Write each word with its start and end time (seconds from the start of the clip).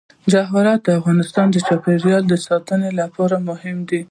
جواهرات 0.31 0.79
د 0.83 0.89
افغانستان 0.99 1.47
د 1.51 1.57
چاپیریال 1.67 2.23
ساتنې 2.47 2.91
لپاره 2.99 3.35
مهم 3.49 3.77
دي. 3.89 3.99